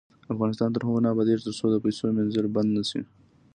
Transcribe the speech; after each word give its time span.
افغانستان 0.33 0.69
تر 0.75 0.81
هغو 0.85 1.03
نه 1.03 1.09
ابادیږي، 1.13 1.41
ترڅو 1.45 1.65
د 1.71 1.75
پیسو 1.85 2.03
مینځل 2.15 2.45
بند 2.55 2.69
نشي. 2.77 3.01